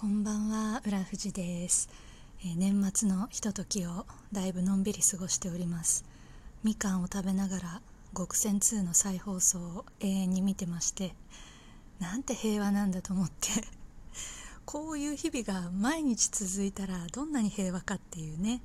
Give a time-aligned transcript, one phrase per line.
[0.00, 1.90] こんばんは浦富です、
[2.42, 6.06] え、年末のひとときをだいぶのんびり過ごしております。
[6.64, 7.80] みかんを食べながら
[8.16, 11.12] 極戦2の再放送を永遠に見てまして
[11.98, 13.50] なんて平和なんだと思って。
[14.64, 18.62] こういう日々が毎日続いたらどんなに平和かっていうね。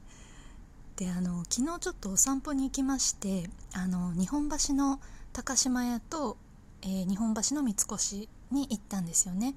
[0.96, 5.02] であの昨日ちょっとお散歩に行きましてあの日本橋の
[5.34, 6.38] 高島屋と、
[6.82, 9.54] えー、日本橋の三越に行ったんですよね。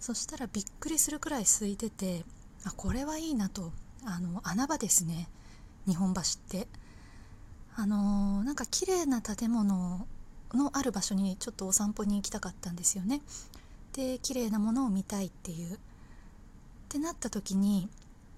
[0.00, 2.24] そしたらびっくりするくらい空いてて
[2.64, 3.72] あこれはいいなと。
[4.04, 5.28] あの穴場ですね。
[5.86, 6.68] 日本橋って。
[7.74, 10.06] あのー、なんか綺麗な建物
[10.54, 13.20] のある場所にちょっとお散歩に行きたかったんですよね。
[13.92, 15.74] で綺麗なものを見たいっていう。
[15.74, 15.78] っ
[16.88, 17.88] てなった時に、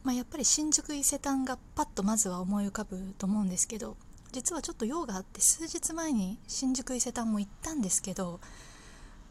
[0.02, 3.96] まあ、やっぱり新宿伊勢丹がパッとまずは思い浮かぶと思うんですけど
[4.32, 8.40] 実はちょっと用があって数日前に新宿伊勢丹も行ったんですけど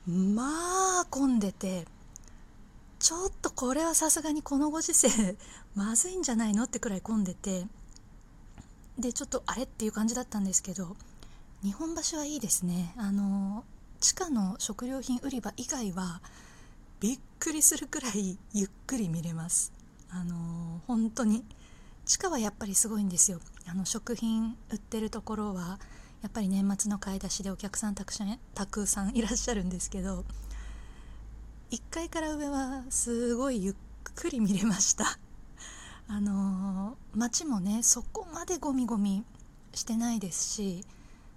[0.07, 1.85] まあ混んでて
[2.99, 5.09] ちょっとこれはさすがにこのご時世
[5.73, 7.65] まずいんじゃないのってくらい混んでて。
[8.99, 10.97] でちょっとあれっていう感じだったんですけど
[11.63, 12.93] 日本橋はいいですね。
[12.97, 13.63] あの
[14.01, 16.21] 地下の食料品売り場以外は
[16.99, 19.71] びっくりするくらいゆっくり見れます。
[20.09, 21.45] あの本当に。
[22.05, 23.39] 地下はやっぱりすごいんですよ。
[23.67, 25.79] あの食品売ってるところは
[26.21, 30.25] やっぱり年末の買い出しでお客さんたくさんたくさんいらっしゃるんですけど
[31.71, 33.75] 1階から上はすごいゆっ
[34.15, 35.19] くり見れました。
[36.07, 39.23] あの街もねそこまでゴミゴミ
[39.75, 40.83] してないですし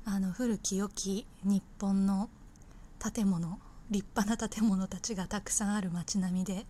[0.07, 2.31] あの古き良き日本の
[2.99, 3.59] 建物
[3.91, 6.67] 立派な建物たちがたくさんある街並みで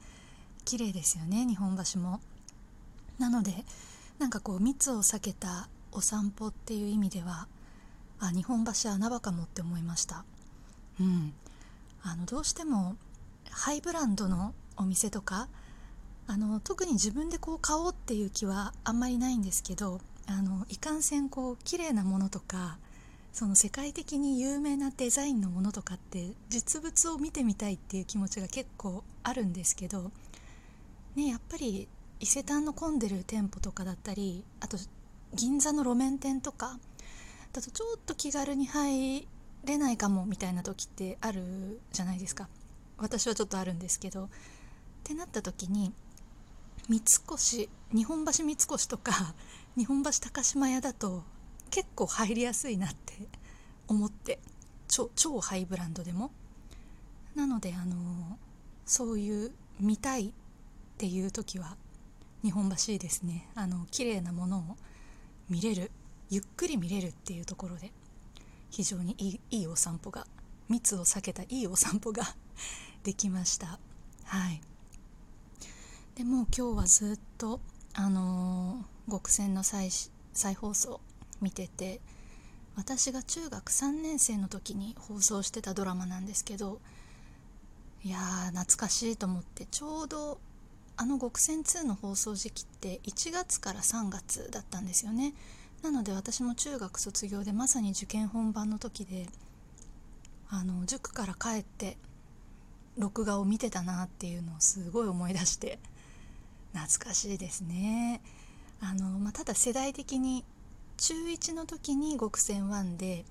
[0.65, 2.21] 綺麗ですよね日本橋も。
[3.19, 3.65] なので
[4.19, 7.47] なんかこう密を避けたお散歩っていう意味では
[8.19, 10.25] あ日本橋穴場かもって思いました。
[10.99, 11.33] うん。
[12.03, 12.97] あのどうしても
[13.53, 15.49] ハイブランドのお店とか
[16.27, 22.79] あの特に自分でこう買おうっていう気はあんまりないんですけどあのいかんせんこう綺麗なものとか
[23.33, 30.11] その世界的に有名なデザインのものとかって実物を見てみたいっていう気持ちが結構あるんですけど、
[31.17, 31.89] ね、やっぱり
[32.21, 34.77] 伊勢丹の混んでる店舗とかだったりあと
[35.35, 36.79] 銀座の路面店とか
[37.53, 39.27] だとちょっと気軽に入
[39.65, 42.49] れないかもみたいな時ってあるじゃないですか。
[43.03, 44.29] 私はちょっとあるんですけどっ
[45.03, 45.93] てなった時に
[46.89, 49.35] 三越日本橋三越とか
[49.77, 51.25] 日本橋高島屋だと
[51.71, 53.29] 結構入りやすいなって
[53.89, 54.39] 思って
[54.89, 56.31] 超超ハイブランドでも。
[57.35, 58.39] なのであの
[58.85, 60.33] そういう見たいっ
[60.99, 61.79] ていう時は
[62.43, 63.49] 日本橋ですね。
[63.55, 64.77] あの綺麗なものを
[65.49, 65.91] 見れる
[66.29, 67.91] ゆっくり見れるっていうところで
[68.71, 70.27] 非常にいいいいお散歩が
[70.69, 72.23] 密を避けたいいお散歩が
[73.03, 73.79] できました。
[74.25, 74.61] はい。
[76.15, 77.61] でも今日はずっと
[77.95, 79.91] あのー、極戦の再
[80.33, 81.01] 再放送
[81.41, 82.01] 見てて
[82.77, 86.81] 私が中学3年生の時に放送してたドラマなんですけど
[88.05, 90.39] いやー懐かしいと思ってちょうど
[90.97, 95.35] あの極戦2の放送時期って1月から3月だったんですよね。
[95.83, 99.27] なので私も中学卒業でまさに受験本番の時で
[100.49, 101.97] あの塾から帰って
[102.97, 105.79] 録画を見てたなっていうのをすごい思い出して
[106.75, 108.21] 懐かしいですね。
[108.81, 110.45] あの、まあ、ただ世代的に
[110.97, 113.25] 中1の時に極戦1で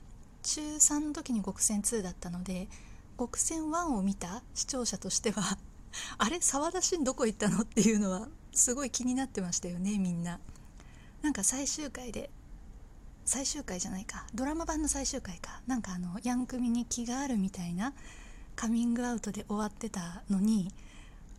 [0.43, 2.67] 中3の時に極戦2だったので
[3.17, 5.57] 極戦1を見た視聴者としては
[6.17, 6.39] あれ？
[6.41, 7.61] 沢田信どこ行ったの？
[7.61, 10.39] っていうのはすごい気になってましたよねみんな。
[11.21, 12.31] なんか最終回で
[13.25, 14.25] 最終回じゃないか。
[14.33, 15.61] ドラマ版の最終回か。
[15.67, 17.93] なんかあのヤンクミに気があるみたいな
[18.61, 20.71] カミングアウトで終わってたのに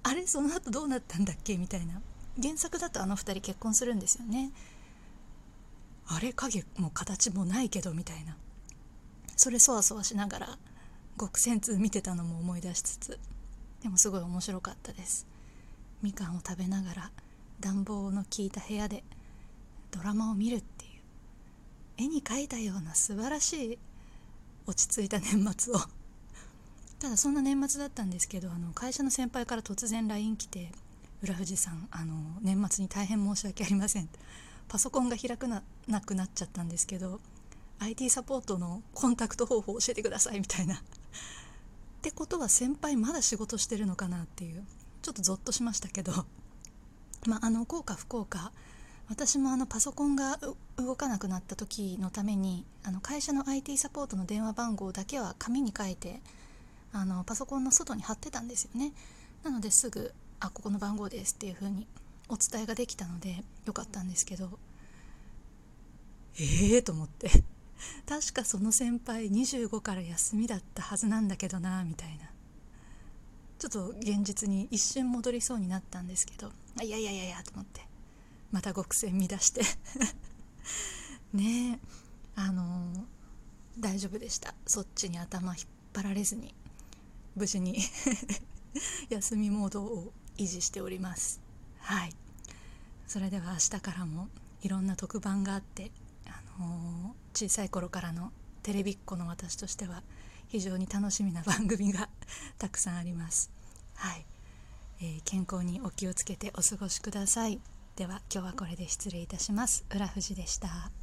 [0.03, 2.03] あれその後どうなったんだっけみたいな。
[2.43, 4.51] 原作だとあの2人結婚するんですよね。
[6.09, 8.37] あれ影も形もないけどみたいな。
[9.37, 10.59] それそわそわしながら
[11.17, 13.21] 極戦通見てたのも思い出しつつ
[13.85, 15.29] でもすごい面白かったです。
[16.03, 17.11] みかんを食べながら
[17.61, 19.05] 暖房の効いた部屋で
[19.93, 20.91] ドラマを見るっていう。
[21.99, 23.79] 絵に描いたような素晴らしい
[24.67, 25.79] 落ち着いた年末を
[27.03, 30.71] ただそんな年末だったんですけどあの会社の先輩から突然 LINE 来て
[31.21, 34.09] 「浦富士さんあの年末に大変申し訳ありません」
[34.69, 37.21] パソコンが開くななくなっちゃったんですけど
[37.81, 40.77] IT サポートのコンタクト方法を教えてくださいみたいな。
[40.77, 40.81] っ
[42.03, 44.65] てことは先輩まだ仕事してるのかなっていう
[45.03, 46.13] ちょっとゾッとしましたけど
[47.27, 48.53] まああの幸か不幸か
[49.09, 50.39] 私もあのパソコンが
[50.77, 56.21] 動かなくなった時のためにあの会社の IT サポートの電話番号だけは紙に書いて
[56.93, 58.93] あのパソコンの外に貼ってたんですよね。
[59.43, 61.87] なのですぐあここの番号ですっていう風に
[62.29, 64.59] お伝えができたのでよかったんですけど。
[66.39, 67.31] ええー、と思って。
[68.07, 72.31] 確かその先輩25から休みだったはずなんだけどなみたいな。
[73.59, 76.51] ちょっと現実に一瞬戻りそうになったんですけど
[76.83, 77.87] いやいやいやいやと思って。
[78.51, 79.63] また極戦乱して。
[81.33, 81.79] ねえ。
[82.35, 83.05] あのー、
[83.79, 84.55] 大丈夫でした。
[84.67, 86.55] そっちに頭引っ張られずに。
[87.35, 87.79] 無事に
[89.11, 91.41] 休みモードを維持しております。
[91.81, 92.15] はい。
[93.07, 94.29] それでは明日からも
[94.63, 95.91] いろんな特番があって
[96.27, 98.33] あの小さい頃からの
[98.63, 100.03] テレビっ子の私としては
[100.49, 102.09] 非常に楽しみな番組が
[102.59, 103.51] たくさんあります。
[103.95, 104.27] はい、
[105.01, 107.61] えー、健康にお気をつけてお過ごしください。
[107.97, 109.85] では今日はこれで失礼いたします。
[109.91, 111.02] 浦富士でした。